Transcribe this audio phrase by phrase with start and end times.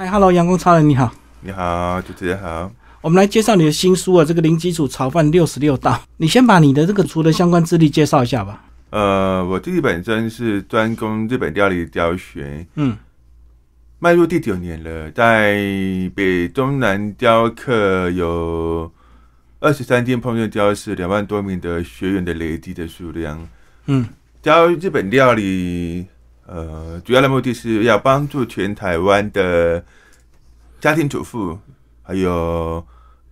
[0.00, 2.70] 嗨，Hello，阳光超人，你好，你好，主持人好。
[3.00, 6.00] 我们来介绍你的新书啊，这个零基础炒饭六十六道。
[6.18, 8.62] 你先把你的这个厨的相关资历介绍一下吧。
[8.90, 12.96] 呃，我自己本身是专攻日本料理教学，嗯，
[13.98, 15.56] 迈入第九年了，在
[16.14, 18.88] 北中南雕刻有
[19.58, 23.48] 二十三间烹饪教室，两万多名的学员的累积的数量，
[23.86, 24.06] 嗯，
[24.40, 26.06] 教日本料理。
[26.48, 29.84] 呃，主要的目的是要帮助全台湾的
[30.80, 31.58] 家庭主妇，
[32.02, 32.82] 还有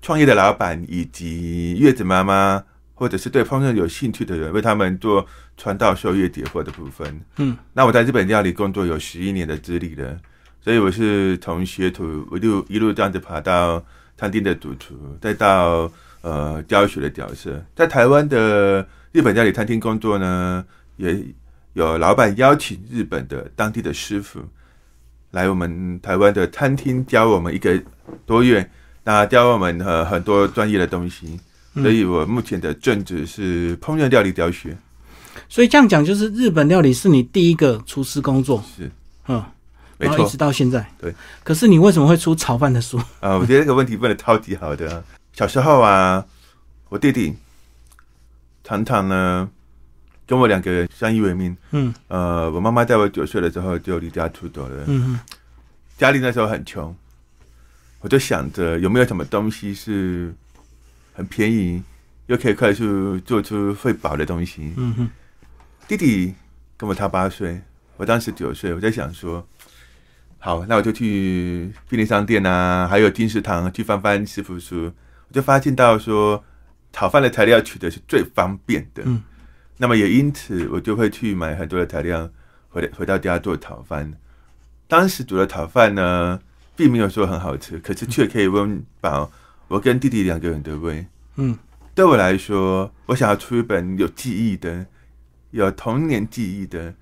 [0.02, 5.26] 创业的老板，以及月子妈妈，或者是对烹饪有兴趣的人，为他们做
[5.56, 7.18] 传道授业解惑的部分。
[7.38, 10.18] 嗯，那我在日本料理工作有十一年的资历了，
[10.60, 13.82] 所以我是从学徒一路一路这样子爬到
[14.18, 15.90] 餐厅的主厨，再到
[16.20, 17.64] 呃教学的角色。
[17.74, 20.62] 在台湾的日本料理餐厅工作呢，
[20.98, 21.18] 也。
[21.76, 24.40] 有老板邀请日本的当地的师傅
[25.32, 27.78] 来我们台湾的餐厅教我们一个
[28.24, 28.66] 多月，
[29.04, 31.38] 那教我们呃很多专业的东西，
[31.74, 34.74] 所以我目前的正职是烹饪料理教学。
[35.50, 38.90] 所以这样讲，就是日本料理是你第一个厨师工作，是
[39.28, 39.44] 嗯，
[39.98, 40.90] 没错，一直到现在。
[40.98, 41.14] 对，
[41.44, 43.36] 可是你为什么会出炒饭的书啊？
[43.36, 45.04] 我觉得这个问题问的超级好的。
[45.34, 46.24] 小时候啊，
[46.88, 47.36] 我弟弟
[48.64, 49.50] 常常呢。
[50.26, 51.56] 跟我两个人相依为命。
[51.70, 54.84] 嗯，呃，我妈妈在我九岁的时候就离家出走了。
[54.88, 55.18] 嗯
[55.96, 56.94] 家里那时候很穷，
[58.00, 60.34] 我就想着有没有什么东西是
[61.14, 61.82] 很便宜
[62.26, 64.74] 又可以快速做出会饱的东西。
[64.76, 65.08] 嗯哼，
[65.88, 66.34] 弟弟
[66.76, 67.58] 跟我差八岁，
[67.96, 69.48] 我当时九岁，我在想说，
[70.38, 74.92] 好，那我就去便利商店啊，还有金石堂去翻翻师傅书，
[75.28, 76.44] 我就发现到说，
[76.92, 79.02] 炒饭的材料取得是最方便的。
[79.06, 79.22] 嗯。
[79.78, 82.30] 那么也因此，我就会去买很多的材料，
[82.70, 84.14] 回回到家做炒饭。
[84.88, 86.40] 当时煮的炒饭呢，
[86.74, 89.30] 并没有说很好吃，可是却可以温饱
[89.68, 91.04] 我跟弟弟两个人的胃。
[91.34, 91.58] 嗯，
[91.94, 94.86] 对我来说，我想要出一本有记忆的、
[95.50, 96.94] 有童年记忆的，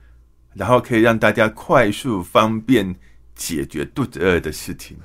[0.54, 2.96] 然后可以让大家快速方便
[3.36, 4.96] 解决肚子饿的事情。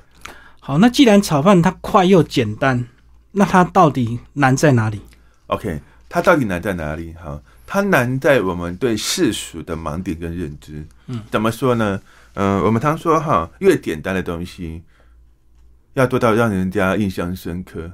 [0.60, 2.88] 好，那既然炒饭它快又简单，
[3.32, 5.02] 那它到底难在哪里
[5.48, 7.14] ？OK，它到底难在哪里？
[7.22, 7.40] 好。
[7.72, 10.84] 它难在我们对世俗的盲点跟认知。
[11.06, 12.02] 嗯，怎么说呢？
[12.34, 14.82] 嗯，我们常说哈，越简单的东西，
[15.94, 17.92] 要做到让人家印象深刻，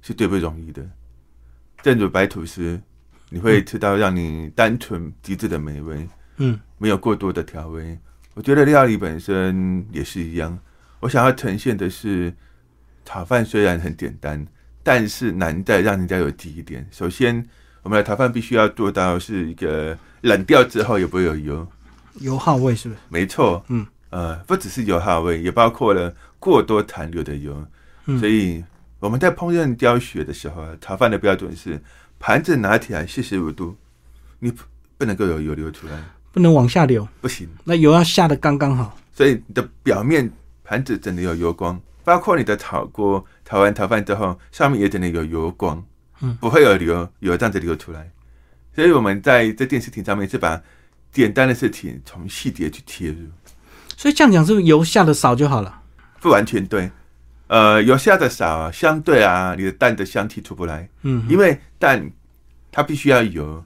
[0.00, 0.82] 是最不容易的。
[1.82, 2.80] 正如白吐司，
[3.28, 6.08] 你会吃到让你单纯极致的美味。
[6.38, 7.98] 嗯，没有过多的调味。
[8.32, 10.58] 我觉得料理本身也是一样。
[11.00, 12.32] 我想要呈现的是，
[13.04, 14.46] 炒饭虽然很简单，
[14.82, 16.88] 但是难在让人家有记忆点。
[16.90, 17.46] 首先。
[17.88, 21.66] 我们的炒饭必须要做到是一个冷掉之后也不会有油，
[22.20, 23.00] 油耗味是不是？
[23.08, 27.66] 没错，嗯，呃，不只是油耗味，也包括了过多残留的油。
[28.20, 28.62] 所以
[29.00, 31.80] 我们在烹饪雕雪的时候，炒饭的标准是
[32.20, 33.74] 盘子拿起来四十五度，
[34.38, 34.52] 你
[34.98, 35.98] 不能够有油流出来，
[36.30, 37.48] 不能往下流，不行。
[37.64, 40.30] 那油要下的刚刚好，所以你的表面
[40.62, 45.82] 盘子整的有油光，包括你的炒锅炒完炒饭之后，上面也整的有油光。
[46.20, 48.10] 嗯，不会有流有这样子流出来，
[48.74, 50.60] 所以我们在这件事情上面是把
[51.12, 53.18] 简单的事情从细节去切入。
[53.96, 55.82] 所以这样讲是不是油下的少就好了？
[56.20, 56.90] 不完全对，
[57.46, 60.88] 呃，油下的少，相对啊，你的蛋的香气出不来。
[61.02, 62.10] 嗯，因为蛋
[62.70, 63.64] 它必须要油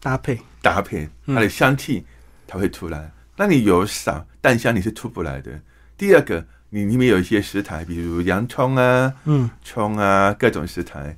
[0.00, 2.04] 搭配搭配，它的香气
[2.46, 3.12] 才会出来。
[3.36, 5.60] 那你油少，蛋香你是出不来的。
[5.96, 11.16] 第二个，你里面有一些食材，比如洋葱啊、嗯，葱啊，各种食材。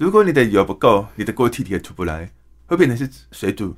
[0.00, 2.32] 如果你的油不够，你的锅气体也出不来，
[2.64, 3.76] 会变成是水煮。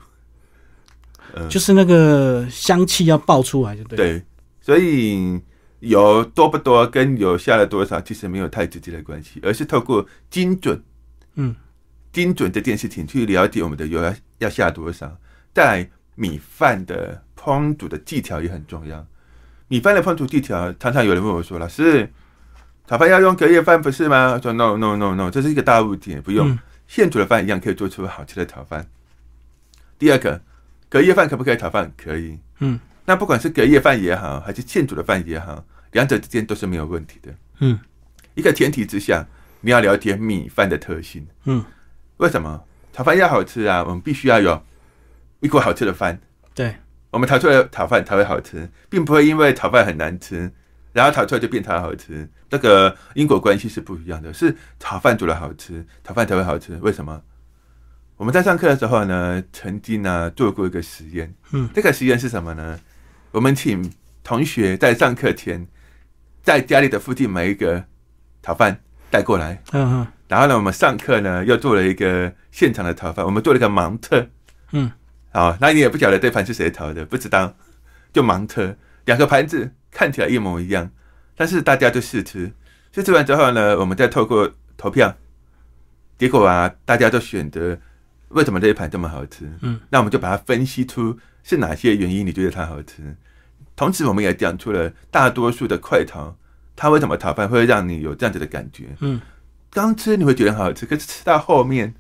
[1.51, 3.97] 就是那个香气要爆出来就对。
[3.97, 4.23] 对，
[4.61, 5.41] 所以
[5.81, 10.81] 油多不多跟油下了多少其实没有太直接的关系，而是透过精准，
[11.35, 11.57] 嗯，
[12.13, 15.19] 精准这件事情去了解我们的油要要下多少。
[15.53, 19.05] 在米饭的烹煮的技巧也很重要。
[19.67, 22.09] 米饭的烹煮技巧，常常有人问我说：“老师。”
[22.87, 24.39] 炒饭要用隔夜饭不是吗？
[24.43, 28.87] 说 no no no no，这是一个大误解，不用现煮的饭一样可以做出好吃的炒饭。
[29.99, 30.41] 第二个，
[30.89, 31.91] 隔夜饭可不可以炒饭？
[31.97, 32.39] 可以。
[32.59, 37.33] 嗯，那不管是隔夜饭也好，还是现煮的饭也好，两者之间都是没有问题的。
[37.61, 37.79] 嗯，
[38.35, 39.27] 一个前提之下，
[39.61, 41.27] 你要了解米饭的特性。
[41.45, 41.65] 嗯，
[42.19, 42.63] 为什么
[42.93, 43.83] 炒饭要好吃啊？
[43.85, 44.61] 我们必须要有
[45.41, 46.21] 一锅好吃的饭。
[46.53, 46.77] 对，
[47.11, 50.53] 我们炒出来的炒饭才会好吃，并不会因为炒饭很难吃。
[50.93, 54.33] 然后炒出来就变超好吃，这个因果关系是不一样的。
[54.33, 56.77] 是炒饭煮的好吃，炒饭才会好吃。
[56.77, 57.23] 为什么？
[58.17, 61.35] 我们在上课的时候呢，曾经呢做过一个实验。
[61.53, 62.79] 嗯，这个实验是什么呢？
[63.33, 63.93] 我们请
[64.23, 65.67] 同学在上课前
[66.43, 67.85] 在家里的附近买一个
[68.43, 68.79] 炒饭
[69.11, 74.29] 带过来，嗯嗯然后呢，我们上课呢又做了一个现场的炒饭，我们做了一个盲测，
[74.73, 74.93] 嗯，
[75.33, 77.55] 好，那你也不晓得这盘是谁炒的，不知道，
[78.13, 80.91] 就盲测，两个盘子看起来一模一样，
[81.37, 82.51] 但是大家就试吃，
[82.91, 85.17] 试吃完之后呢，我们再透过投票，
[86.19, 87.79] 结果啊，大家都选择
[88.31, 93.15] 为什么这一盘这么好吃，嗯，那我们就把它分析出是哪些原因你觉得它好吃，
[93.77, 96.37] 同时我们也讲出了大多数的快炒，
[96.75, 99.21] 它为什么炒饭会让你有这样子的感觉，嗯，
[99.71, 101.95] 刚吃你会觉得很好吃，可是吃到后面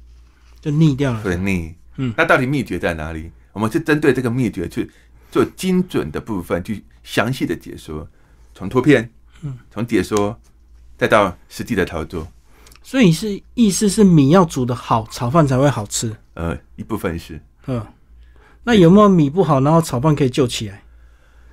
[0.60, 1.20] 就腻掉了。
[1.20, 1.74] 会腻。
[1.96, 2.14] 嗯。
[2.16, 3.30] 那到底秘诀在哪里？
[3.52, 4.90] 我们是针对这个秘诀去
[5.32, 8.06] 做精准的部分，去详细的解说，
[8.54, 9.10] 从图片，
[9.42, 10.38] 嗯，从解说，
[10.98, 12.28] 再到实际的操作。
[12.82, 16.14] 所以是意思是米要煮的好，炒饭才会好吃。
[16.34, 17.84] 呃，一部分是嗯，
[18.62, 20.82] 那有没有米不好，然后炒饭可以救起来？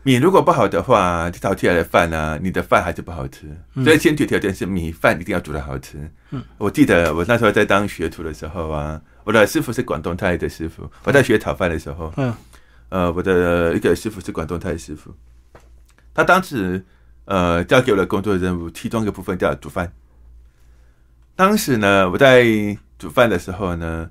[0.04, 3.48] 米如果不好的话，炒起来的饭呢、你的饭还是不好吃。
[3.84, 6.10] 所以先决条件是米饭一定要煮的好吃。
[6.32, 12.34] 嗯，我记得我那时候在当学徒的时候啊，我的师傅是广东菜的师傅，我在学炒饭的时候，嗯
[12.90, 15.14] 呃，我的一个师傅是广东台师傅，
[16.14, 16.84] 他当时
[17.26, 19.94] 呃交给我的工作任务，其中一个部分叫煮饭。
[21.36, 22.44] 当时呢，我在
[22.98, 24.10] 煮饭的时候呢，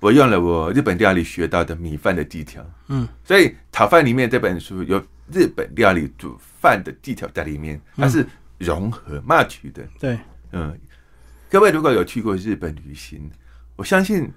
[0.00, 4.98] 我用了我日本料理学到的米饭的技巧，嗯，所以《炒饭》里面这本书有
[5.30, 8.26] 日本料理煮饭的技巧在里面，它是
[8.58, 9.86] 融合 match 的。
[10.00, 10.18] 对，
[10.52, 10.76] 嗯，
[11.50, 13.30] 各位如果有去过日本旅行，
[13.76, 14.32] 我相信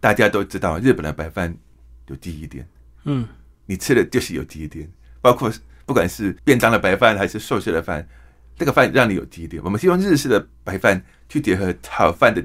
[0.00, 1.54] 大家都知道日本的白饭
[2.06, 2.66] 有第一点。
[3.06, 3.26] 嗯
[3.64, 4.88] 你吃的就是有记忆点，
[5.20, 5.50] 包括
[5.86, 8.06] 不管是便当的白饭还是寿司的饭，
[8.56, 9.60] 这个饭让你有记忆点。
[9.64, 12.44] 我们是用日式的白饭去结合炒饭的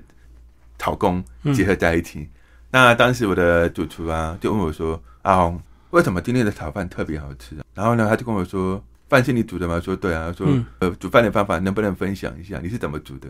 [0.80, 2.28] 炒工嗯结合在一起。
[2.72, 12.60] 那当时我的主厨啊就问我说：“阿红，为什么今天的炒饭特别好吃、啊？”然后呢，他就跟我说：“饭是你煮的吗？”说：“对啊。”他说：“嗯呃，煮饭的方法能不能分享一下？
[12.64, 13.28] 你是怎么煮的？”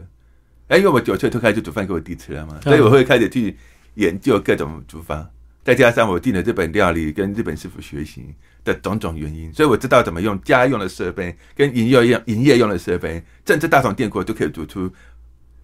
[0.70, 3.58] 哎，因为我九岁就开始煮饭给我弟吃了嘛，所以我会开始去
[3.96, 5.28] 研究各种煮法。
[5.64, 14.92] 再加上我订了日本料理，跟日本师傅学习的种种原因，所以我知道怎么用家用的设备跟营业用营业用的设备，甚至大同电锅都可以煮出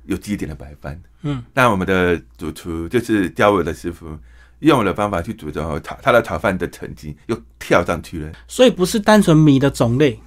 [0.05, 1.01] 有记忆点的白饭。
[1.23, 4.17] 嗯，那我们的主厨就是教我的师傅，
[4.59, 8.31] 用我的方法去煮之后，炒他的炒饭的成绩又跳上去了。
[8.47, 10.19] 所以不是单纯米的种类。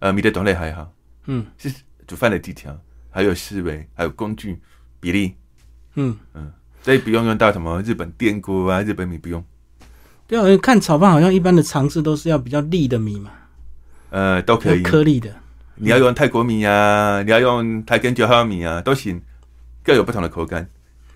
[0.00, 0.92] 呃，米的种类还好，
[1.26, 1.72] 嗯是
[2.06, 2.78] 煮饭的技巧，
[3.10, 4.58] 还有思维，还有工具
[4.98, 5.34] 比例，
[5.94, 9.44] 嗯嗯，所以不用用到什么日本电锅啊，日本米不用，
[10.26, 13.30] 对啊，看炒饭好像一般的常识都是要比较粒的米嘛，
[14.10, 14.82] 呃，都可以。
[14.82, 15.30] 颗粒的。
[15.82, 19.20] 你要用泰国米啊，你要用台根九号米啊，都行，
[19.82, 20.68] 各有不同的口感。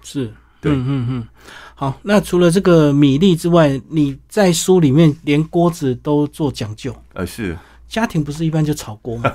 [0.03, 1.29] 是，对嗯嗯嗯。
[1.75, 6.97] 好，那除了这个米粒之外，你在书里面连锅子都做讲究。
[7.13, 7.57] 呃，是
[7.89, 9.31] 家庭不是一般就炒锅吗？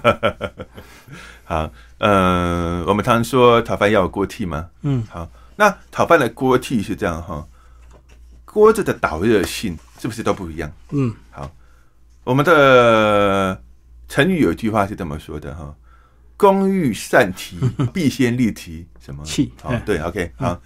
[1.46, 7.46] 好，呃，我们常说炒饭要有锅气嘛，嗯，好，那炒饭的锅气是这样哈，
[8.46, 10.72] 锅子的导热性是不是都不一样？
[10.92, 11.52] 嗯，好
[12.24, 13.62] 我们的
[14.08, 15.76] 成语有句话是这么说的哈
[16.38, 17.60] ：“工欲善其
[17.94, 20.62] 必先利其什么气哎，好对，OK，好。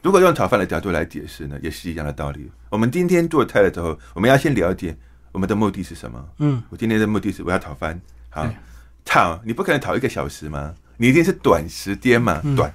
[0.00, 2.50] 如果用炒饭的角度来解释呢，也是一样的道理。
[2.70, 4.96] 我们今天做菜的时候，我们要先了解
[5.32, 6.26] 我们的目的是什么。
[6.38, 8.56] 嗯，我今天的目的是我要炒饭，好对，
[9.04, 12.74] 炒你不可能炒一个小时嘛，你一定是短时间嘛，嗯短。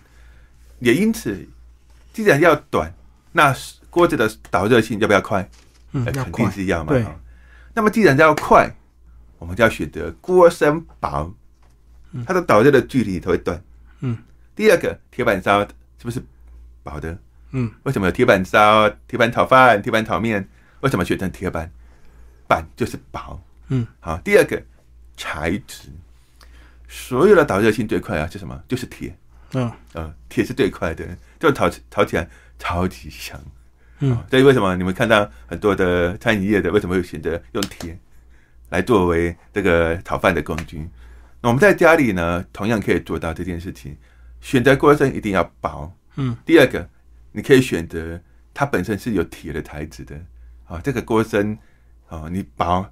[0.81, 1.47] 也因此，
[2.11, 2.93] 既然要短，
[3.31, 3.55] 那
[3.89, 5.49] 锅子的导热性要不要快？
[5.93, 6.51] 嗯，呃肯定。
[6.51, 6.91] 是要嘛。
[6.91, 7.05] 对
[7.73, 8.69] 那么既然要快，
[9.37, 11.33] 我们就要选择锅身薄，
[12.25, 13.63] 它的导热的距离才会短。
[14.01, 14.17] 嗯。
[14.55, 16.21] 第二个，铁板烧是不是
[16.83, 17.17] 薄的？
[17.51, 20.47] 嗯，为什么有铁板烧、铁板炒饭、铁板炒面？
[20.81, 21.71] 为什么选择铁板？
[22.47, 23.41] 板就是薄。
[23.69, 24.17] 嗯，好。
[24.17, 24.61] 第二个，
[25.15, 25.89] 材质，
[26.87, 28.61] 所有的导热性最快啊是什么？
[28.67, 29.15] 就是铁。
[29.53, 31.05] 嗯呃，铁是最快的，
[31.39, 33.39] 就炒炒起来超级香。
[33.99, 37.95] 嗯哦所以为什么你们看到很多的餐饮业的为什么会选择用铁
[38.69, 40.89] 来作为这个炒饭的工具？
[41.41, 43.95] 那我们在家里呢，同样可以做到这件事情。
[44.39, 45.91] 选择锅身一定要薄。
[46.15, 46.89] 嗯，第二个，
[47.31, 48.19] 你可以选择
[48.53, 50.15] 它本身是有铁的材质的。
[50.65, 51.57] 啊、这个锅身
[52.07, 52.85] 啊、你薄，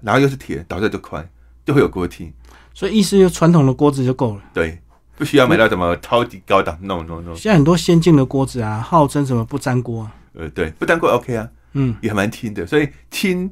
[0.00, 1.28] 然后又是铁，导热就快，
[1.64, 2.32] 就会有锅气。
[2.74, 4.42] 所以意思就传统的锅子就够了。
[4.54, 4.80] 对，
[5.16, 7.34] 不需要买到什么超级高档，no no no。
[7.34, 10.14] 现在很多先进的锅子啊，号称什么不粘锅啊。
[10.34, 11.48] 呃，对，不粘锅 OK 啊。
[11.78, 13.50] 嗯也蛮轻的，所以轻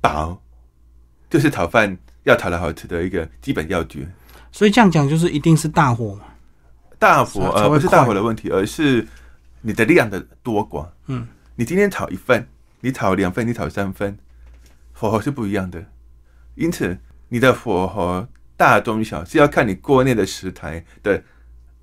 [0.00, 0.40] 薄
[1.28, 4.08] 就是炒饭要炒的好吃的一个基本要诀。
[4.52, 6.22] 所以这样讲就是一定是大火嘛。
[7.00, 9.06] 大火才会呃不是大火的问题，而是
[9.62, 10.86] 你的量的多寡。
[11.06, 11.26] 嗯，
[11.56, 12.46] 你今天炒一份，
[12.80, 14.16] 你炒两份，你炒三份，
[14.92, 15.84] 火候是不一样的。
[16.54, 18.26] 因此，你的火候
[18.58, 21.22] 大中小是要看你锅内的食材的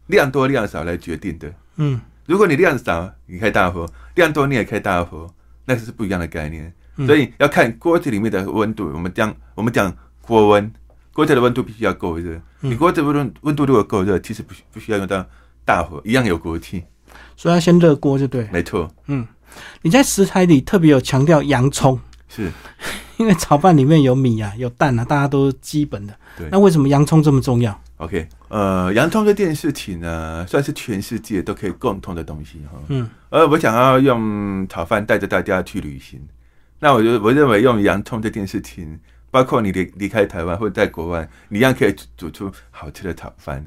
[0.08, 1.52] 量多量少来决定的。
[1.78, 6.72] 嗯如果你量少，你开大火；量多，你也开大火，那是不一样的概念。
[6.98, 8.92] 嗯所以要看锅子里面的温度。
[8.94, 10.72] 我们讲，我们讲锅温，
[11.14, 12.34] 锅子的温度必须要够热。
[12.62, 15.26] 嗯你锅子温温度如果够热，其实不需不需要用到
[15.64, 16.84] 大火，一样有锅气。
[17.38, 18.50] 所以要先热锅就对。
[18.52, 19.26] 没错，嗯
[19.82, 22.52] 你在食材里特别有强调洋葱，是
[23.18, 26.14] 因为炒饭里面有米啊，有蛋啊，大家都基本的。
[26.38, 28.28] 对那为什么洋葱这么重要？OK。
[28.50, 32.80] 呃，洋葱这件事情呢，算是全世界都可以共通的东西哈。
[32.88, 36.22] 嗯，而我想要用炒饭带着大家去旅行，
[36.80, 39.00] 那我就我认为用洋葱这件事情，
[39.32, 43.66] 包括你离离开台湾或者在国外，你一样可以煮煮出好吃的炒饭。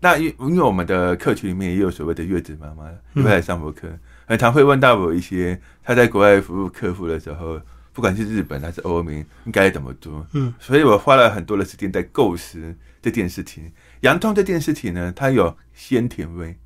[0.00, 3.88] 那因因为我们的客群里面也有所谓的月子妈妈，也会来上我课，
[4.26, 7.58] 很常会问到我一些他在国外服务客户的时候，
[7.94, 10.26] 不管是日本还是欧美，应该怎么做。
[10.32, 13.72] 嗯，所以我花了很多的时间在构思这件事情。
[14.00, 16.58] 洋葱这件事情呢，它有鲜甜味，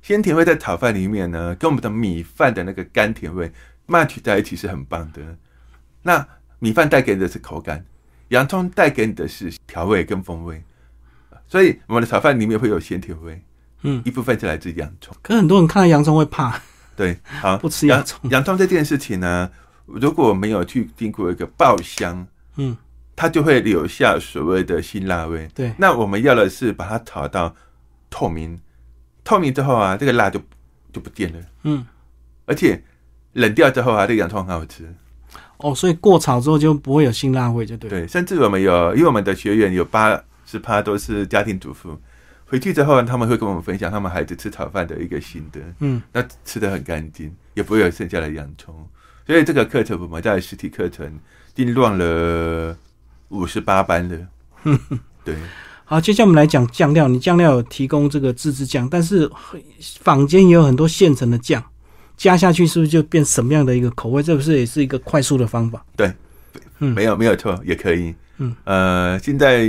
[0.00, 3.52] 鲜甜味在炒饭里面呢，跟我们的米饭的那个甘甜味
[3.86, 5.20] match 在一起是很棒的。
[6.02, 6.26] 那
[6.58, 7.84] 米饭带给你的是口感，
[8.28, 10.64] 洋葱带给你的是调味跟风味，
[11.46, 13.40] 所以我们的炒饭里面会有鲜甜味，
[13.82, 15.14] 嗯，一部分是来自洋葱。
[15.22, 16.58] 可很多人看到洋葱会怕，
[16.96, 19.50] 对，好，不吃洋葱洋葱这件事情呢，
[19.86, 22.76] 如果没有去经过一个爆香，嗯，
[23.16, 25.48] 它就会留下所谓的辛辣味。
[25.54, 27.54] 对，那我们要的是把它炒到
[28.08, 28.60] 透明，
[29.24, 30.40] 透明之后啊，这个辣就
[30.92, 31.86] 就不见了，嗯，
[32.46, 32.82] 而且
[33.32, 34.94] 冷掉之后啊，这个洋葱很好吃。
[35.58, 41.96] 哦，所以过炒之后就不会有辛辣味，就对。，对，甚至我们有，因为我们的学员有八十趴都是家庭主妇，
[42.46, 45.60] 回去之后他们会跟我们分享他们孩子吃炒饭的一个心得。
[45.78, 48.74] 嗯，那吃的很干净，也不会有剩下的洋葱。
[49.26, 51.18] 所以这个课程我们在实体课程
[51.54, 52.76] 定乱了
[53.28, 54.18] 五十八班了。
[55.24, 55.34] 对，
[55.84, 57.06] 好，接下来我们来讲酱料。
[57.08, 59.30] 你酱料有提供这个自制酱，但是
[60.00, 61.62] 坊间也有很多现成的酱，
[62.16, 64.22] 加下去是不是就变什么样的一个口味？
[64.22, 65.84] 这不是也是一个快速的方法？
[66.78, 68.12] 嗯没有没有错，也可以。
[68.38, 69.64] 嗯，呃，现在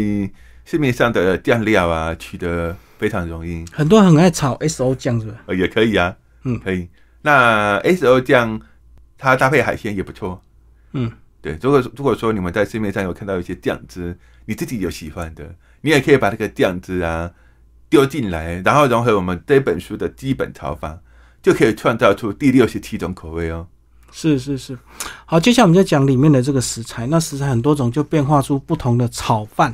[0.65, 5.35] 市面上的酱料啊，取得非常容易，很多人很爱炒 S O 酱，是吧？
[5.45, 6.15] 呃，也可以啊。
[6.43, 6.87] 嗯可以。
[7.21, 8.59] 那 S O 酱
[9.23, 10.41] 它搭配海鲜也不错。
[10.91, 11.11] 嗯，
[11.41, 17.31] 对，如果如果说你们在市面上有看到一些酱汁，你自己有喜欢的，你也可以把这个酱汁啊
[17.89, 20.99] 丢进来，然后融合我们这本书的基本炒法，
[21.41, 23.67] 就可以创造出第六十七种口味哦。
[24.11, 24.77] 是是是。
[25.25, 27.07] 好，接下来我们再讲里面的这个食材。
[27.07, 29.73] 那食材很多种，就变化出不同的炒饭，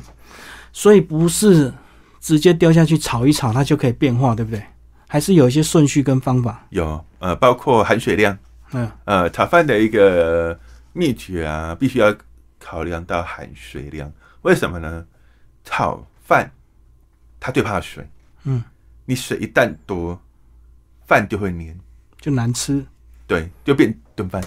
[0.72, 1.72] 所以不是
[2.20, 4.62] 直接丢下去炒一炒，它就可以变化，对不对？
[5.06, 6.64] 还是有一些顺序跟方法。
[6.70, 8.38] 有呃，包括含水量，
[8.72, 10.58] 嗯呃，炒饭的一个
[10.92, 12.14] 秘诀啊，必须要
[12.58, 14.12] 考量到含水量。
[14.42, 15.06] 为什么呢？
[15.64, 16.50] 炒饭
[17.38, 18.08] 它最怕水，
[18.44, 18.62] 嗯，
[19.04, 20.20] 你水一旦多，
[21.06, 21.78] 饭就会黏，
[22.20, 22.84] 就难吃。
[23.26, 24.42] 对，就变炖饭。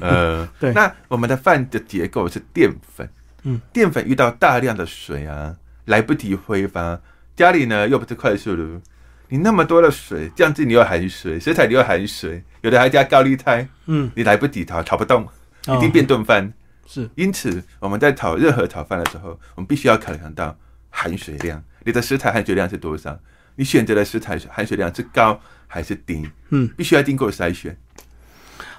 [0.00, 3.08] 呃， 对那我们的饭的结构是淀粉，
[3.44, 7.00] 嗯，淀粉遇到大量的水啊，来不及挥发，
[7.36, 8.80] 家里呢又不是快速炉，
[9.28, 15.26] 你那么多的水，酱汁你又含水，食材你又含水，有的还加高丽菜，嗯，你来不及炒，炒不动，
[15.66, 16.52] 哦一定变炖饭。
[16.86, 20.56] 是因此，我们在炒任何炒饭的时候，我们必须要考量到
[20.90, 23.18] 含水量，你的食材含水量是多少？
[23.56, 26.28] 你选择的食材含水量是高还是低？
[26.50, 27.76] 嗯，必须要经过筛选。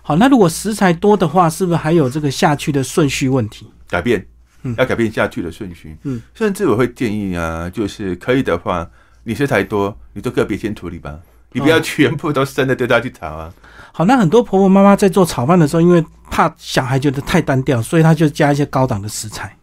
[0.02, 0.16] 好。
[0.18, 3.68] 那如果食材多的话，是不是还有这个下去的顺序问题？
[3.90, 4.26] 改变
[4.62, 5.98] 嗯，要改变下去的顺序。
[6.04, 8.88] 嗯，甚至我会建议啊，就是可以的话，
[9.26, 11.20] 你食材多，你就个别先处理吧，
[11.52, 13.54] 你不要哦全部都生的丢下去炒啊。
[13.92, 19.58] 好，那很多婆婆妈妈在做炒饭的时候，因为怕小孩觉得太单调，所以她就加一些高档的食材，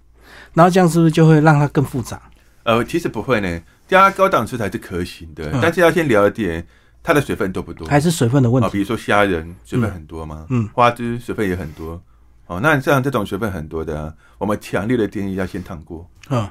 [0.52, 2.20] 然后这样是不是就会让它更复杂？
[2.64, 6.64] 呃，其实不会呢，加高档食材是可行的，嗯但是要先了解
[7.02, 7.86] 它的水分多不多。
[7.88, 8.72] 还是水分的问哦，题？
[8.72, 12.02] 比如说虾仁水分很多吗，嗯花枝水分也很多。
[12.46, 16.46] 哦，那像这种水分很多的、啊，我们强烈的建议要先烫过，嗯，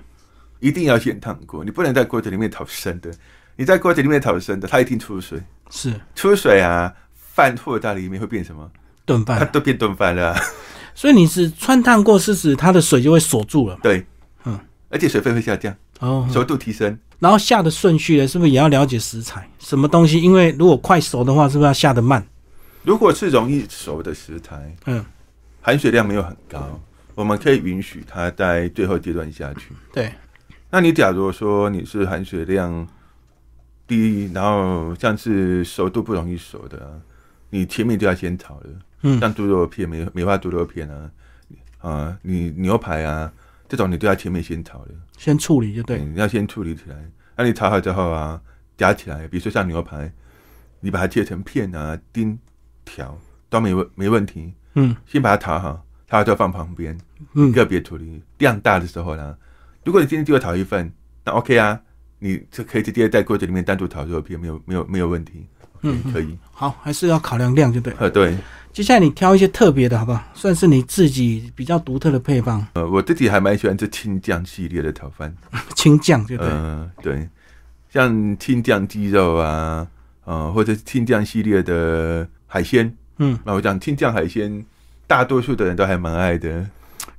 [0.62, 3.12] 一定要先烫过，你不能在锅子里面炒生的。
[3.58, 5.38] 你在锅子里面炒生的，它一定出水，
[5.70, 8.72] 是出水啊，饭或在里面会变什么？
[9.06, 9.38] 炖饭。
[9.40, 10.42] 它都变炖饭了啊、
[10.96, 13.78] 所以你是穿烫过是指它的水就会锁住了。
[13.84, 14.06] 对，
[14.46, 14.58] 嗯，
[14.90, 16.98] 而且水分会下降，哦，熟度提升。
[17.20, 19.48] 然后下的顺序呢，是不是也要了解食材？
[19.60, 20.20] 什么东西？
[20.22, 22.26] 因为如果快熟的话，是不是要下的慢？
[22.84, 25.06] 如果是容易熟的食材，嗯，
[25.62, 26.80] 含水量没有很高，
[27.14, 29.68] 我们可以允许它在最后阶段下去。
[29.94, 30.12] 对，
[30.72, 32.88] 那你假如说你是含水量
[33.86, 36.92] 低，然后像是熟度不容易熟的、啊，
[37.50, 38.70] 你前面就要先炒了。
[39.04, 41.12] 嗯像猪肉片、梅梅花猪肉片啊，
[41.80, 43.32] 啊，你牛排啊，
[43.68, 46.04] 这种你都要前面先炒的，先处理就对。
[46.04, 46.96] 你要先处理起来。
[47.36, 48.40] 那你炒好之后啊，
[48.78, 50.14] 夹起来，比如说像牛排，
[50.80, 52.40] 你把它切成片啊、丁
[52.86, 53.18] 条
[53.50, 54.54] 都没问没问题。
[54.76, 56.98] 嗯先把它炒好，炒好之后放旁边，
[57.34, 58.22] 嗯，个别处理。
[58.38, 59.36] 量大的时候呢，
[59.84, 60.92] 如果你今天就要炒一份，
[61.26, 61.80] 那 OK 啊，
[62.20, 65.46] 你就可以直接在锅子里面单独炒肉片，没有没有没有问题。
[65.84, 66.38] 嗯嗯，可以。
[66.52, 67.92] 好，还是要考量量就对。
[67.98, 68.38] 呃，对，
[68.72, 70.24] 接下来你挑一些特别的好不好？
[70.36, 75.36] 算是你自己比较独特的配方，呃，我自己还蛮喜欢吃青酱系列的炒饭。
[75.76, 76.48] 青酱就对。
[76.48, 77.28] 嗯、对，
[77.90, 79.88] 像青酱鸡肉啊，
[80.26, 82.96] 呃，或者是青酱系列的海鲜。
[83.18, 84.64] 嗯，那我讲青酱海鲜，
[85.08, 86.64] 大多数的人都还蛮爱的。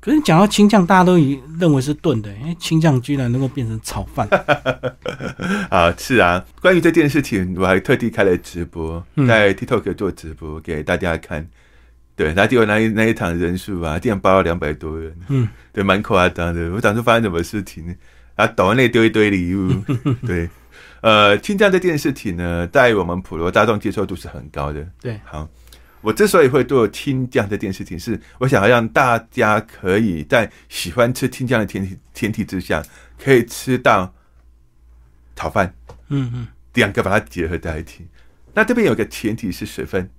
[0.00, 4.28] 可是讲到青酱，大家都以认为是炖的，因为青酱居然能够变成炒饭。
[5.70, 11.46] 啊，是啊，关于这件事情，我还特地开了直播，嗯在 TikTok 做直播给大家看。
[12.14, 16.70] 对，那结果那一那一场人数啊，竟然包了两百多人，嗯，对，蛮夸张的。
[16.72, 17.94] 我想说发生什么事情呢？
[18.34, 19.70] 啊，抖内丢一堆礼物，
[20.26, 20.48] 对，
[21.00, 24.86] 呃，青酱这件事情呢，在我们普罗大众接受度是很高的。
[25.00, 25.48] 对，好，
[26.02, 32.82] 我之所以会做青酱这件事情，是我想要让大家可以在喜欢吃青酱的前提前提之下，
[33.18, 34.12] 可以吃到
[35.34, 35.74] 炒饭。
[36.08, 38.06] 嗯嗯，两个把它结合在一起。
[38.52, 40.10] 那这边有个前提是水分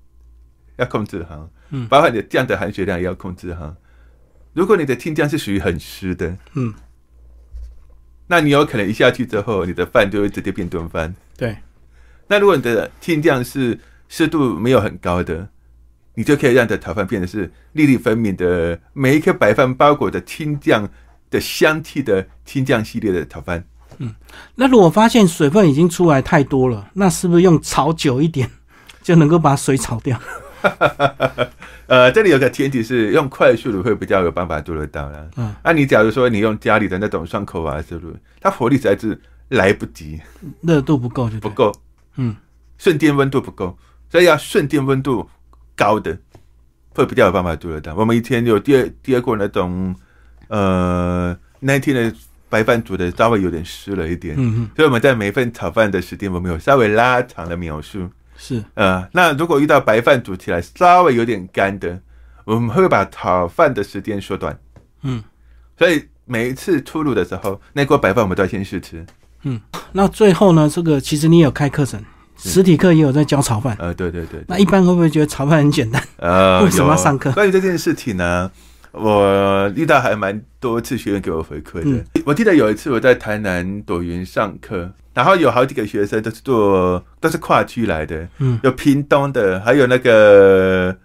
[0.78, 3.76] 要控制好，嗯包括你的酱的含水量也要控制哈。
[4.54, 6.74] 如果你的青酱是属于很湿的，嗯，
[8.28, 11.14] 那你有可能一下去之后，你的饭就会直接变炖饭。
[11.36, 11.58] 对，
[12.28, 15.50] 那如果你的青酱是湿度没有很高的，
[16.16, 20.88] 你就可以让你的炒饭变得是粒粒分明的，每一颗白饭包裹着青酱
[21.30, 23.64] 的香气的青酱系列的炒饭。
[24.00, 24.14] 嗯
[24.56, 28.50] 那如果发现水分已经出来太多了，那是不是用炒久一点
[29.04, 30.20] 就能够把水炒掉？
[31.88, 35.28] 呃，这里有个前提是用快速的会比较有办法做得到啦。
[35.36, 40.20] 嗯，那、你假如说你用家里的那种双口啊，是不是，它火力实在是来不及，
[40.62, 41.38] 热度不够就。
[41.40, 41.72] 不够，
[42.16, 42.36] 嗯，
[42.78, 43.78] 瞬间温度不够，
[44.10, 45.30] 所以要瞬间温度
[45.76, 46.18] 高的
[46.90, 47.96] 会比较有办法做得到。
[47.96, 49.96] 我们以前有第二第二过那种，
[50.48, 52.16] 呃，那一天的
[52.50, 54.36] 白饭煮的稍微有点湿了一点，
[54.76, 58.10] 所以我们在每份炒饭的时间我们有稍微拉长的描述。
[58.36, 62.02] 是呃，那如果遇到白饭煮起来稍微有点干的，
[62.46, 64.60] 我们会把炒饭的时间缩短。
[65.04, 65.24] 嗯，
[65.78, 69.06] 所以每一次出炉的时候，那锅白饭我们都要先试吃。
[69.44, 69.60] 嗯
[69.92, 72.04] 那最后呢，这个其实你也有开课程，
[72.38, 73.76] 实体课也有在教炒饭。
[73.80, 76.02] 呃，对对对，那一般会不会觉得炒饭很简单？
[76.18, 78.50] 呃， 为什么要上课关于这件事情呢，
[78.92, 81.90] 我遇到还蛮多次学员给我回馈的。
[81.92, 90.96] 嗯我记得有一次我在台南朵云上课，然后有好几个学生都是做都是跨区来的，嗯有屏东的，还有那个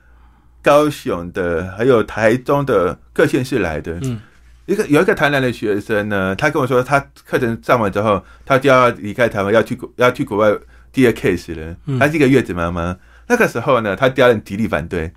[0.62, 3.98] 高雄的，还有台中的各县市来的。
[4.02, 4.20] 嗯
[4.66, 10.52] 一个有一个台南的学生呢，他跟我说，他课程上完之后，他就要离开台湾，要去国要去国外
[10.92, 11.76] 第二 case 了。
[11.86, 12.96] 嗯她是一个月子妈妈，
[13.28, 15.12] 那个时候呢，她家人极力反对，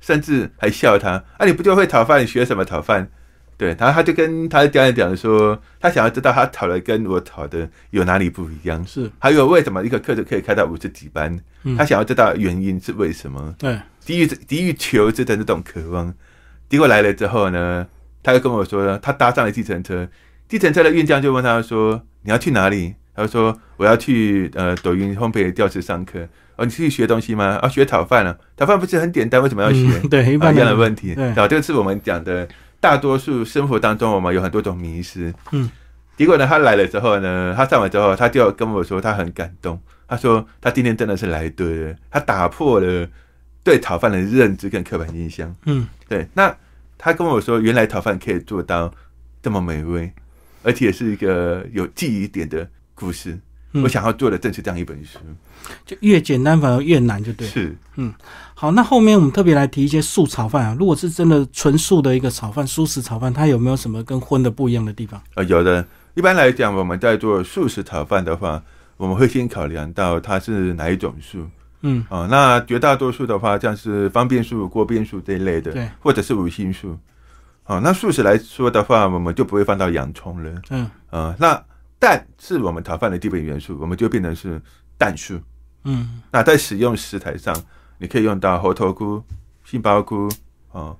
[0.00, 3.10] 甚至还笑她啊，你不就会讨饭，你学什么讨饭？
[3.56, 13.54] 对，然后他就跟他的家人讲说，他想要知道他讨的跟我讨的有哪里不一样，是，还有为什么一个课程可以开到五十几班，嗯他想要知道原因是为什么。
[13.56, 16.12] 对，低于低于求知的那种渴望。
[16.68, 17.86] 结果来了之后呢，
[18.24, 20.08] 他就跟我说，他搭上了计程车，
[20.48, 27.58] 计程车的运将就问他说：“你要去哪里？”他就说：“我要去呃抖音烘焙教室上课。”哦，你去学东西吗？
[27.60, 30.00] 啊，学炒饭啊，炒饭不是很简单，为什么要学？
[30.02, 31.12] 嗯对，一啊，一样的人问题。
[31.14, 32.48] 对然后这个是我们讲的，
[32.78, 35.34] 大多数生活当中我们有很多种迷失。
[35.50, 35.68] 嗯，
[36.16, 43.08] 结果呢，他来了之后呢，他上完之后，他就跟我说他很感动，他说他今天真的是来对了，他打破了
[43.64, 45.52] 对炒饭的认知跟刻板印象。
[45.64, 46.56] 嗯对，那
[46.96, 48.94] 他跟我说，原来炒饭可以做到
[49.42, 50.12] 这么美味，
[50.62, 53.32] 而且是一个有记忆点的故事。
[53.76, 55.18] 嗯我想要做的正是这样一本书。
[55.84, 57.44] 就越简单反而越难，就对。
[57.48, 58.14] 是，嗯
[58.54, 60.76] 好，那后面我们特别来提一些素炒饭啊。
[60.78, 65.20] 如果是真的纯素的一个炒饭，素食炒饭，它有没有什么跟荤的不一样的地方？
[65.34, 65.84] 呃，有的。
[66.14, 68.62] 一般来讲，我们在做素食炒饭的话，
[68.96, 71.44] 我们会先考量到它是哪一种素
[71.80, 76.96] 嗯，啊、那绝大多数的话，像是方便素、锅边素这一类的，对，或者是五星素。
[77.64, 80.62] 啊、那素食来说的话，我们就不会放到洋葱了。
[80.70, 81.60] 嗯啊、那
[81.98, 84.60] 蛋是我们炒饭的基本元素，我们就变成是
[84.98, 85.40] 蛋素。
[85.84, 87.54] 嗯那在使用食材上，
[87.98, 89.22] 你可以用到猴头菇、
[89.64, 90.30] 杏鲍菇
[90.72, 90.96] 哦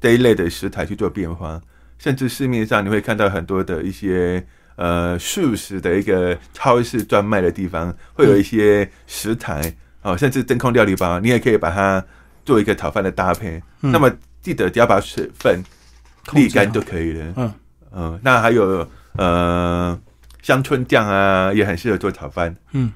[0.00, 1.60] 这一类的食材去做变化，
[1.98, 4.44] 甚至市面上你会看到很多的一些
[4.76, 12.04] 呃素食的一个超市专卖的地方，会有一些食材哦，甚至真空料理包，你也可以把它
[12.44, 13.62] 做一个炒饭的搭配。
[13.82, 14.10] 嗯那么
[14.42, 15.62] 记得只要把水分
[16.26, 17.32] 沥干就可以了。
[17.36, 17.52] 嗯
[17.92, 19.98] 嗯，那还有呃
[20.42, 22.54] 香椿酱啊，也很适合做炒饭。
[22.72, 22.92] 嗯，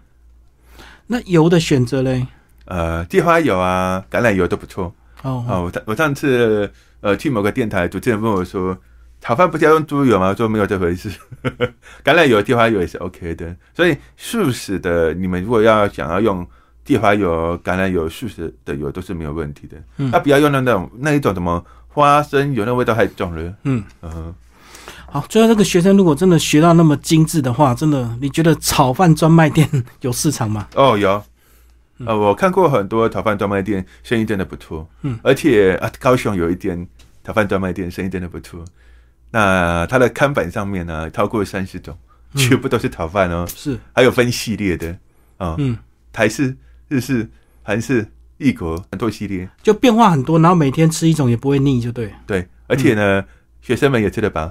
[1.07, 2.27] 那油的选择嘞？
[2.67, 4.95] 呃，地花油啊，橄榄油都不错。
[5.23, 8.77] 哦，哦，我上我上次呃去某个电台，主持人问我说，
[9.21, 10.29] 炒饭不是要用猪油吗？
[10.29, 11.11] 我说没有这回事，
[12.05, 13.55] 橄榄油、地花油也是 OK 的。
[13.75, 16.47] 所以素食的，你们如果要想要用
[16.85, 19.77] 地花油、橄榄油、素食的油都是没有问题的。
[19.99, 23.55] 嗯那不要用那种那一种什么花生油，那味道太重了。
[23.65, 24.35] 嗯，嗯，
[25.21, 25.27] 好。
[25.29, 29.69] 最后这个学生如果真的学到那么精致的话，真的你觉得炒饭专卖店
[30.03, 30.69] 有市场吗？
[30.75, 31.23] 哦，有。
[32.05, 34.89] 呃，我看过很多炒饭专卖店，生意真的不错。
[35.03, 36.87] 嗯，而且啊，高雄有一间
[37.23, 38.65] 炒饭专卖店，生意真的不错。
[39.31, 41.97] 那它的看板上面呢，超过三十种，
[42.33, 44.89] 嗯全部都是炒饭哦，是，还有分系列的
[45.37, 45.79] 啊，嗯，
[46.13, 46.57] 台式、
[46.89, 47.31] 日式、
[47.63, 48.05] 韩式、
[48.39, 49.49] 异国很多系列。
[49.63, 53.27] 就变化很多，然后每天吃一种也不会腻，就对了对，而且呢，嗯
[53.63, 54.51] 学生们也吃得饱，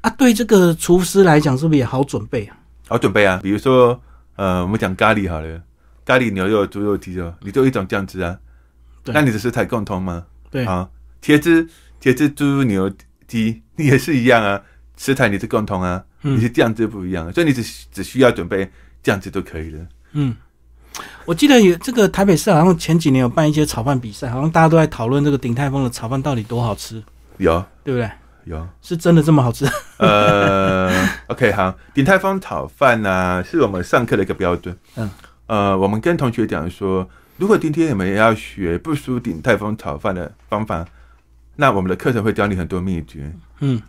[0.00, 0.10] 啊。
[0.10, 2.56] 对这个厨师来讲，是不是也好准备啊？
[2.88, 3.40] 好准备啊。
[3.42, 4.00] 比如说，
[4.36, 5.60] 呃，我们讲咖喱好了，
[6.04, 8.38] 咖喱牛肉、猪肉、鸡肉，你就一种酱汁啊，
[9.04, 10.24] 对那你的食材共通吗？
[10.50, 10.88] 对，啊，
[11.22, 11.68] 茄子、
[12.00, 12.90] 茄子、猪、牛、
[13.26, 14.60] 鸡，你也是一样啊，
[14.96, 18.70] 食材你是共通啊，你嗯是酱汁不一样，所以你只只需要准备
[19.02, 19.86] 酱汁就可以了。
[20.12, 20.36] 嗯。
[21.26, 27.00] 我记得有这个台北市好像前几年有办一些炒饭比赛，好像大家都在讨论这个鼎泰丰的炒饭到底多好吃，
[27.36, 28.10] 有对不对？
[28.48, 29.66] 有，是真的这么好吃？
[29.98, 30.90] 呃，
[31.28, 34.76] OK，好，鼎泰丰炒饭呢、是我们上课的一个标准。
[34.96, 35.10] 嗯，
[35.46, 40.86] 呃，我们跟同学讲说，如果今天你们要学不输鼎泰丰炒饭的方法，
[41.56, 43.32] 那我们的课程会教你很多秘诀。
[43.60, 43.80] 嗯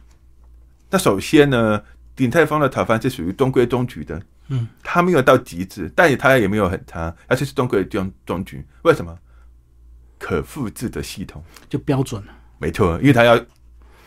[0.89, 1.82] 那首先呢，
[2.15, 8.65] 鼎泰丰的炒饭是属于中规中矩的，嗯，它没有到极致，但也它也没有很差，而且是中规中中矩。
[8.82, 9.17] 为什么？
[10.17, 12.34] 可复制的系统，就标准了。
[12.58, 13.39] 没错，因为它要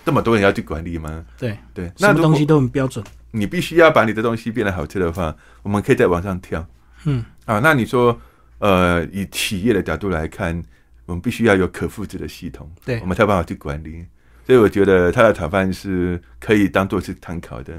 [0.05, 1.25] 这么多人要去管理吗。
[1.39, 3.05] 对，对，那什么东西都很标准。
[3.31, 6.67] 你必须要把你的东西变得好吃的话，我们可以再往上跳
[7.05, 7.61] 嗯啊。
[7.61, 8.21] 那你说，
[8.59, 10.63] 呃，以企业的角度来看，
[11.07, 14.05] 我们必须要有可复制的系统，对我们才有办法去管理。
[14.47, 17.73] 所以我觉得他的炒饭是可以当做是参考的，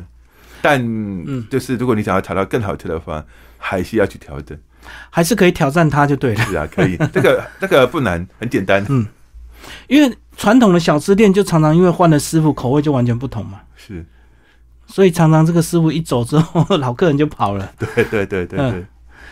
[0.62, 3.24] 但嗯就是如果你想要炒到更好吃的话，
[3.58, 4.58] 还是要去调整。
[5.10, 6.44] 还是可以挑战它就对了。
[6.46, 8.86] 是啊，可以，这个这个不难，很简单。
[8.90, 9.06] 嗯
[9.88, 14.06] 因为传统的小吃店就常常因为换了师傅，口味就完全不同嘛，是，
[14.88, 18.86] 所以常常这个师傅一走之后，老客人就跑了， 对对对对对，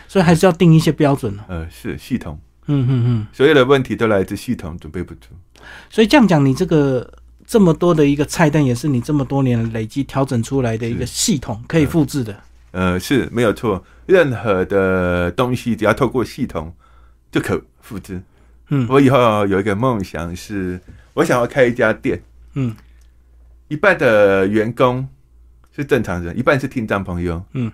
[0.08, 1.44] 所以还是要定一些标准了。
[1.48, 5.28] 呃，是系统，嗯嗯嗯，所有的问题都来自系统准备不足。
[5.90, 7.12] 所以这样讲，你这个
[7.46, 12.34] 这么多的一个菜单，也是你这么多年累积调整出来的一个系统，可以复制的。
[12.70, 16.72] 呃，是没有错，任何的东西只要透过系统
[17.30, 18.22] 就可复制。
[18.72, 18.86] 嗯。
[18.88, 20.80] 我以后有一个梦想是，
[21.14, 22.20] 我想要开一家店，
[22.54, 22.74] 嗯。
[23.68, 25.08] 一半的员工
[25.74, 27.42] 是正常人，一半是听障朋友。
[27.52, 27.72] 嗯，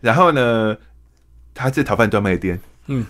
[0.00, 0.76] 然后呢，
[1.52, 2.60] 他是炒饭专卖店。
[2.86, 3.04] 嗯，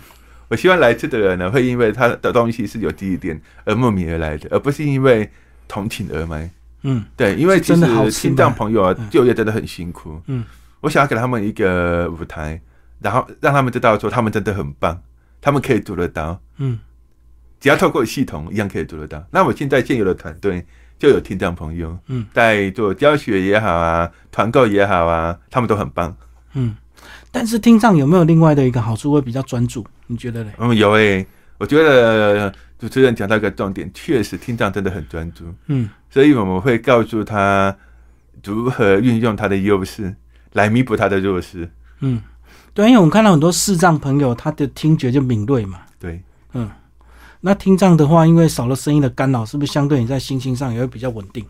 [0.47, 5.29] 我希望来这的人呢，会因为他的东西是有记忆点而慕名而来的，而不是因为
[5.67, 6.49] 同情而买。
[6.81, 7.05] 嗯。
[7.15, 9.07] 对，因为其实听障朋友啊嗯。
[9.11, 10.19] 就业真的很辛苦。
[10.25, 10.43] 嗯，
[10.79, 12.59] 我想要给他们一个舞台，
[12.99, 14.99] 然后让他们知道说他们真的很棒，
[15.39, 16.79] 他们可以做得到，嗯
[17.59, 19.23] 只要透过系统一样可以做得到。
[19.31, 20.65] 那我现在现有的团队
[20.99, 26.15] 就有听障朋友，嗯，在做教学也好啊，团购也好啊，他们都很棒。
[26.53, 26.75] 嗯。
[27.29, 29.85] 但是听障有没有另外的一个好处，会比较专注？
[30.07, 30.51] 你觉得嘞？
[30.57, 31.25] 嗯，有诶、
[31.59, 37.75] 我觉得主持人讲到一个重点，确实听障真的很专注，嗯所以我们会告诉他
[38.43, 40.15] 如何运用他的优势
[40.53, 41.69] 来弥补他的弱势。
[41.99, 42.21] 嗯，
[42.73, 45.81] 对，因为我们看到很多视障朋友，他的听觉就敏锐嘛。
[45.99, 46.23] 对，
[47.41, 51.45] 那听障的话，因为少了声音的干扰，是不是相对你在心情上也会比较稳定？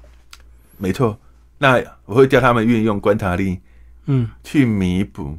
[0.78, 1.17] 没错。
[1.60, 3.60] 那我会教他们运用观察力
[4.06, 5.38] 嗯去弥补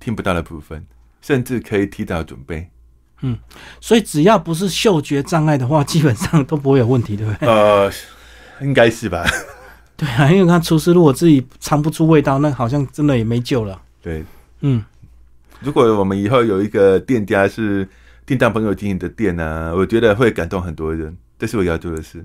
[0.00, 0.84] 听不到的部分，
[1.20, 2.68] 甚至可以提早准备。
[3.20, 3.38] 嗯
[3.80, 7.48] 所以只要不是嗅觉障碍的话，基本上都不会有问题，对不对？
[7.48, 7.92] 呃，
[8.62, 9.24] 应该是吧？
[9.96, 13.80] 对啊，因为看厨师如果自己尝不出味道，那好像真的也没救了。
[14.02, 14.24] 对。
[14.62, 14.82] 嗯
[15.60, 17.86] 如果我们以后有一个店家是
[18.30, 21.16] 听到朋友经营的店呢、我觉得会感动很多人。
[21.36, 22.24] 这是我要做的事。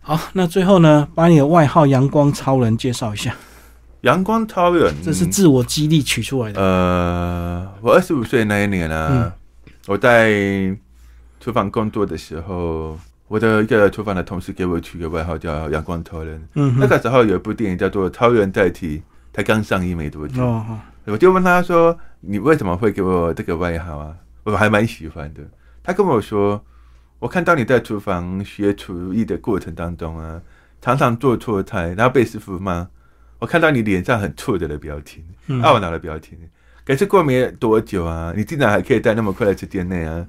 [0.00, 3.34] 好，那最后呢，把你的外号“阳光超人”介绍一下，
[4.02, 6.62] 阳光超人，这是自我激励取出来的。
[6.62, 9.32] 呃，我二十五岁那一年啊，嗯
[9.88, 10.78] 我在
[11.40, 12.96] 厨房工作的时候，
[13.26, 16.40] 我的一个厨房的同事给我取个外号叫“阳光超人”。
[16.54, 18.98] 嗯，那个时候有一部电影叫做《超人代替》，
[19.34, 20.64] 才刚上映没多久，
[21.06, 25.40] 我就问他说：“你为什么会给我这个外号啊？”我还蛮喜欢的。
[25.82, 26.64] 他跟我说
[27.18, 30.40] ：“我看到你在厨房学厨艺的过程当中啊，
[30.80, 32.88] 常常做错菜，然后被师傅骂。
[33.38, 36.38] 我看到你脸上很挫折的表情，嗯懊恼的表情。
[36.84, 40.26] 可是过没多久啊，你竟然还可以在那么快的时间内啊，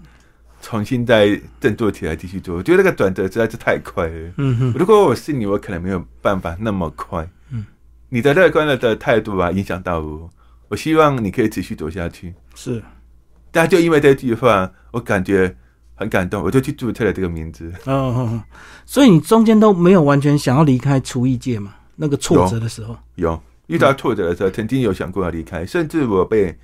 [0.61, 2.55] 重新再振作起来继续做。
[2.55, 4.31] 我觉得那个转折实在是太快了。
[4.37, 7.27] 嗯哼，如果我是你，我可能没有办法那么快。
[7.49, 7.65] 嗯，
[8.09, 10.29] 你的乐观的的态度啊，影响到我。
[10.69, 12.33] 我希望你可以持续走下去。
[12.55, 12.81] 是，
[13.51, 15.55] 但就因为这句话，我感觉
[15.95, 17.71] 很感动，我就去注册了这个名字。
[17.85, 18.43] 哦哦哦，
[18.85, 21.75] 所以你中间都没有完全想要离开厨艺界嘛？
[21.95, 26.57] 那个挫折的时候，有遇到挫折的时候，曾经有想过要离开，甚至我被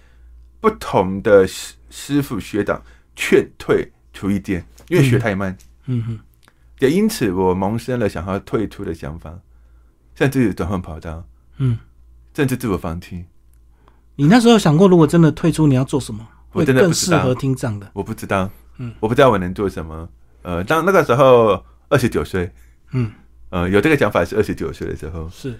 [0.59, 2.81] 不同的师师傅学长
[3.15, 5.55] 劝退厨艺界，因为学太慢。
[5.85, 6.19] 嗯哼，
[6.79, 9.37] 也因此，我萌生了想要退出的想法，
[10.15, 11.23] 甚至转换跑道，
[11.57, 11.77] 嗯，
[12.33, 13.25] 甚至自我放弃。
[14.15, 16.27] 你那时候想过，如果真的退出，你要做什么？
[16.51, 17.89] 我真的不知道更适合听障的。
[17.93, 20.09] 我不知道，嗯，我不知道我能做什么。
[20.41, 22.49] 呃，当那个时候二十九岁，
[22.91, 23.11] 嗯，
[23.49, 25.59] 呃，有这个想法是二十九岁的时候，是，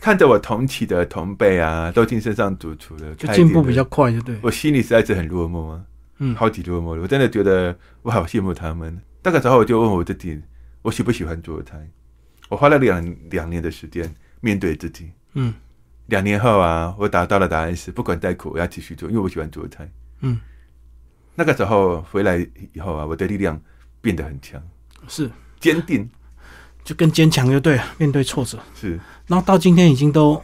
[0.00, 4.38] 看着我同期的同辈啊，都进身上主厨了，就进步比较快，就对。
[4.42, 5.82] 我心里实在是很落寞啊，
[6.18, 7.02] 嗯超级落寞的。
[7.02, 9.00] 我真的觉得我好羡慕他们。
[9.22, 10.40] 那个时候我就问我自己，
[10.82, 11.88] 我喜不喜欢做菜？
[12.48, 15.10] 我花了两两年的时间面对自己。
[15.34, 15.52] 嗯
[16.06, 19.88] 两年后啊，我达到的答案是，不管再苦，我要继续做，因为我喜欢做菜。
[20.20, 20.38] 嗯，
[21.34, 22.38] 那个时候回来
[22.72, 23.60] 以后啊，我的力量
[24.00, 24.62] 变得很强，
[25.08, 26.08] 是，坚定
[26.84, 27.84] 就更坚强，就对了。
[27.98, 30.40] 面对挫折，是然后到今天已经都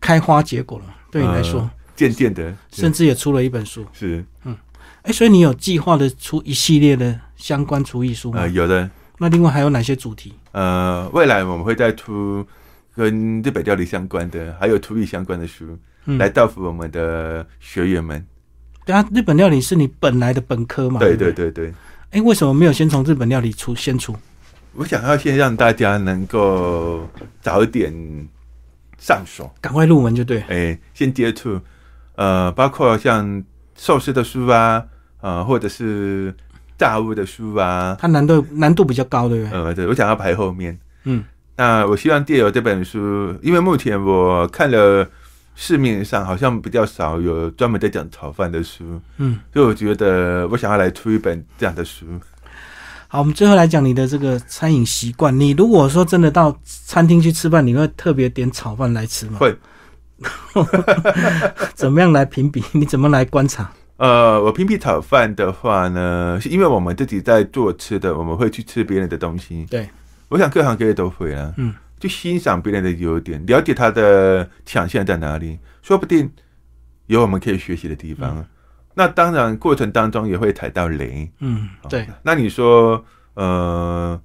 [0.00, 0.84] 开花结果了。
[1.10, 3.84] 对你来说，呃渐渐的甚至也出了一本书。
[3.92, 4.56] 是嗯
[5.02, 8.40] 哎，所以你有计划的出一系列的相关厨艺书吗？
[8.40, 10.32] 呃有的那另外还有哪些主题？
[10.52, 12.46] 呃，未来我们会再出
[12.94, 18.24] 跟日本料理相关的，还有厨艺相关的书，嗯来造福我们的学员们。
[18.84, 20.98] 对啊，日本料理是你本来的本科嘛？
[21.00, 21.16] 对。
[21.16, 21.72] 对对对，
[22.10, 24.14] 哎，为什么没有先从日本料理出先出？
[24.74, 27.08] 我想要先让大家能够
[27.40, 27.92] 早一点
[28.98, 30.40] 上手，赶快入门就对。
[30.48, 31.60] 哎，先接触，
[32.16, 33.42] 呃，包括像
[33.76, 34.84] 寿司的书啊，
[35.20, 36.34] 呃，或者是
[36.78, 39.58] 炸物的书啊，它难度难度比较高，对不对？
[39.58, 40.78] 呃，对我想要排后面。
[41.04, 41.24] 嗯
[41.60, 45.06] 那我希望借由这本书，因为目前我看了
[45.54, 49.38] 市面上好像比较少有专门在讲炒饭的书，嗯。
[49.52, 52.06] 所以我觉得我想要来出一本这样的书。
[53.08, 55.38] 好，我们最后来讲你的这个餐饮习惯。
[55.38, 59.36] 你如果说真的到餐厅去吃饭，你会特别点炒饭来吃吗？
[59.38, 59.54] 会。
[61.76, 62.64] 怎么样来评比？
[62.72, 63.70] 你怎么来观察？
[63.98, 69.66] 呃，我评比炒饭的话呢，是因为我们自己在做吃的，我们会去吃别人的东西。
[69.68, 69.90] 对，
[70.30, 71.52] 我想各行各业都会啊。
[71.58, 76.32] 嗯，去欣赏别人的优点，了解他的强项在哪里，说不定
[77.06, 78.46] 有我们可以学习的地方。
[78.94, 81.30] 那当然，过程当中也会踩到雷。
[81.40, 84.20] 嗯，对，那你说，呃，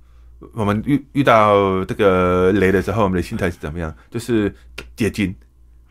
[0.53, 3.93] 我们遇遇到这个雷的时候，我们的心态是怎么样？
[4.09, 4.53] 就是
[4.95, 5.35] 接近。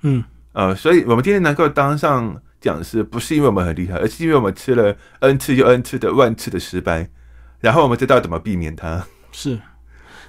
[0.02, 7.08] 嗯呃，所以我们今天能够当上讲师，不是因为我们很厉害，而是因为我们吃了 n 次又 n 次的万次的失败，
[7.60, 9.06] 然后我们知道怎么避免它。
[9.32, 9.58] 是。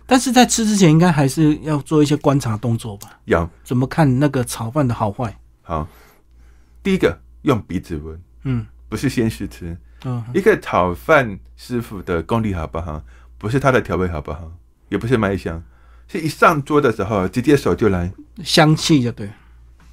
[0.07, 3.19] 但是在吃之前，应该还是要做一些观察动作吧？
[3.25, 3.49] 要。
[3.63, 5.37] 怎么看那个炒饭的好坏？
[5.63, 5.87] 好，
[6.83, 8.67] 第一个用鼻子闻，嗯。
[8.87, 9.75] 不是先试吃。
[10.03, 10.23] 嗯。
[10.33, 13.03] 一个炒饭师傅的功力好不好，
[13.37, 14.51] 不是他的调味好不好，
[14.89, 15.61] 也不是卖相，
[16.07, 18.11] 是一上桌的时候直接手就来。
[18.43, 19.29] 香气就对。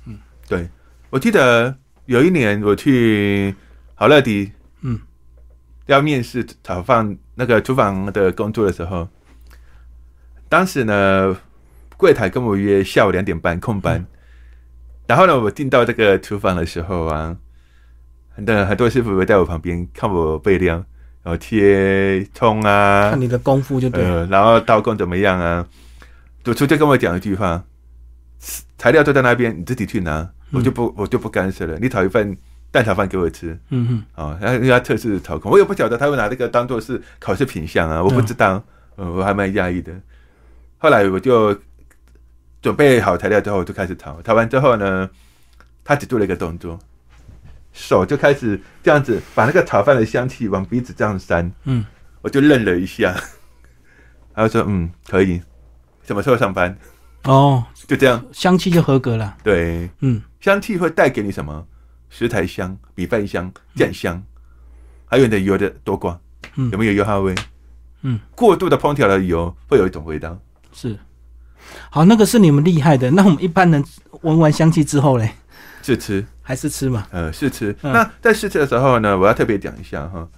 [0.04, 0.18] 嗯。
[0.46, 0.68] 对，
[1.08, 3.54] 我记得有一年我去
[3.94, 5.00] 好乐迪，嗯，
[5.86, 9.08] 要面试炒饭那个厨房的工作的时候，
[10.52, 11.34] 当时呢，
[11.96, 14.04] 柜台跟我约下午两点半空班，
[15.06, 17.34] 然后呢，我进到这个厨房的时候啊，
[18.34, 20.74] 很多很多师傅会在我旁边看我备料，
[21.22, 24.10] 然后切葱啊看，你的功夫就对了。
[24.10, 25.66] 呃，然后刀工怎么样啊？
[26.44, 27.64] 主厨就跟我讲一句话：
[28.76, 31.78] 材料都在那边，你自己去拿，我就不我就不干涉了。
[31.80, 32.36] 你炒一份
[32.70, 38.62] 蛋炒饭给我吃嗯啊，然后因为他测试炒空，我也不晓得他会拿这个当做是考试品相啊，我不知道，
[38.96, 39.90] 呃，我还蛮讶异的。
[40.82, 41.56] 后来我就
[42.60, 45.08] 准备好材料之后，我就开始炒，炒完之后呢，
[45.84, 46.76] 他只做了一个动作。
[47.72, 51.86] 手就开始这样子把那个炒饭的香气往鼻子这样扇，嗯
[52.20, 53.14] 我就愣了一下，
[54.34, 55.40] 他就说：“嗯，可以，
[56.02, 56.76] 什么时候上班
[57.22, 59.36] 嗯，哦，？”就这样，香气就合格了。
[59.44, 61.64] 对，嗯香气会带给你什么？
[62.10, 64.20] 食材香、米饭香、酱香，
[65.06, 66.18] 还有你的油的多寡，
[66.56, 67.32] 嗯有没有油耗味？
[68.02, 70.36] 嗯，过度的烹调的油会有一种味道。
[70.72, 70.98] 是。
[71.90, 73.10] 好，那个是你们厉害的。
[73.12, 73.82] 那我们一般人
[74.22, 75.32] 闻完香气之后嘞，
[75.82, 77.06] 试吃，还是吃嘛？
[77.12, 77.74] 呃，试吃。
[77.82, 80.28] 嗯那在试吃的时候呢，我要特别讲一下哈，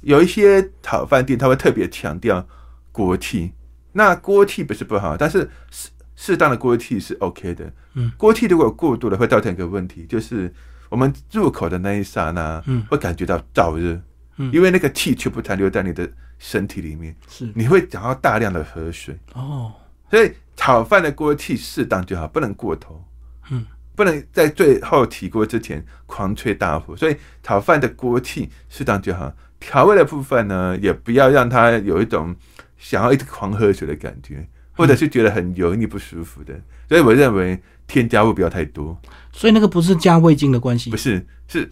[0.00, 2.46] 有一些炒饭店他会特别强调
[2.90, 3.52] 锅气，
[3.92, 7.70] 那锅气不是不好，但是适适当的锅气是 OK 的。
[7.94, 10.52] 嗯，锅气如果过度了，会造成一个问题，就是
[10.88, 14.00] 我们入口的那一刹那，嗯会感觉到燥热，
[14.38, 16.10] 嗯因为那个气全部残留在你的
[16.42, 19.16] 身体里面，是你会想要大量的喝水。
[19.34, 19.72] 哦，
[20.10, 23.00] 所以炒饭的锅气适当就好，不能过头。
[23.48, 26.96] 嗯，不能在最后起锅之前狂吹大火。
[26.96, 29.32] 所以炒饭的锅气适当就好。
[29.60, 32.34] 调味的部分呢，也不要让它有一种
[32.76, 36.60] 想要一直狂喝水的感觉，或者是觉得很油腻不舒服的。
[36.88, 39.00] 所以我认为添加物不要太多，
[39.30, 41.70] 所以那个不是加味精的关系不，是是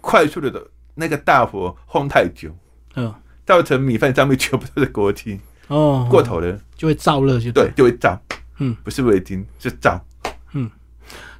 [0.00, 2.56] 快速的那个大火烘太久，
[2.94, 3.12] 嗯，
[3.44, 7.70] 造成米饭上面全部都是锅气，哦，过头了，就会燥热，就对，。
[7.76, 8.18] 就会燥。
[8.58, 10.00] 嗯，不是味精，是燥。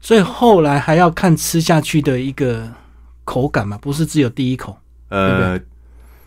[0.01, 2.69] 所以后来还要看吃下去的一个
[3.25, 4.77] 口感嘛，不是只有第一口。
[5.11, 5.57] 呃，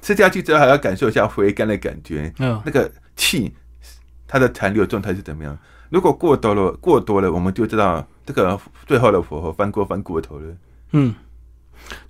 [0.01, 3.53] 吃下去之后还要感受一下回甘的感觉，嗯那个气
[4.25, 5.57] 它的残留状态是怎么样。
[5.89, 8.57] 如果过多了，过多了，我们就知道这个
[8.87, 10.55] 最后的火候翻锅翻过头了。
[10.93, 11.13] 嗯，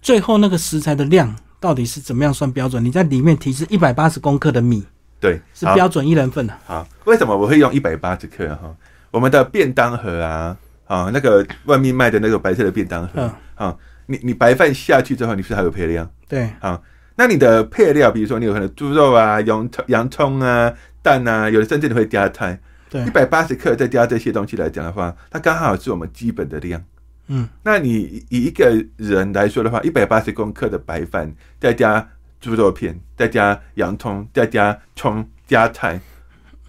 [0.03, 2.83] 最后那个食材的量到底是怎么样算标准？
[2.83, 4.85] 你在里面提示一百八十公克的米
[5.19, 6.53] 对，是标准一人份的。
[6.65, 8.75] 好，为什么我会用一百八十克哈？
[9.09, 16.07] 我们的便当盒啊，啊，那个外面卖的那个白色的便当盒嗯，啊，你你白饭下去之后，你是不是还有配料？
[16.27, 16.83] 对，好，
[17.15, 26.83] 那你的配料，比如说你有可能猪肉啊、洋葱、洋葱啊、蛋啊，有的甚至你会加菜，对一，百八十克再加这些东西来讲的话，它刚好是我们基本的量。
[27.27, 32.07] 嗯，那你以一个人来说的话，一百八十公克的白饭，再加
[32.39, 35.99] 猪肉片，再加洋葱，再加葱，加菜，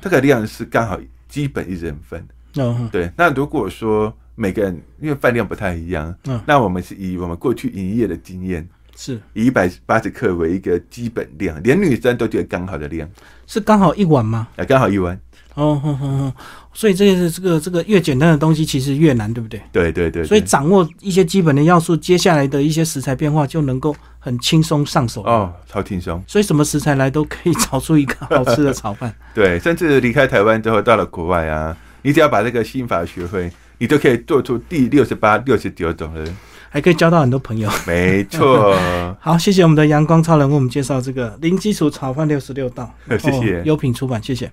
[0.00, 2.26] 这个量是刚好基本一人份。
[2.56, 8.66] 哦，对，那如果说每个人因为饭量不太一样，嗯那我们是以我们过去营业的经验，
[8.96, 13.06] 是以一百八十克为一个基本量，连女生都觉得刚好的量，
[13.46, 14.48] 是刚好一碗吗？
[14.56, 15.20] 啊，刚好一碗。
[15.56, 16.32] 哦，哼哼哼，
[16.74, 19.58] 所以这个是这个这个越简单的东西其实越难，对不对？
[19.72, 25.22] 对对对对所以掌握一些基本的要素，接下来的一些食材变化就能够很轻松上手。
[25.22, 26.22] 哦，超轻松。
[26.26, 29.14] 所以什么食材来都可以炒出一个好吃的炒饭。
[29.34, 36.22] 对，甚至离开台湾之后到了国外啊，你只要把这个心法学会，你就可以做出第六十八、六十九种了。
[36.68, 37.70] 还可以交到很多朋友。
[37.86, 38.76] 没错，
[39.18, 42.92] 好，谢谢我们的阳光超人为我们介绍这个零基础炒饭六十六道。
[43.18, 44.52] 谢谢哦优品出版，谢谢。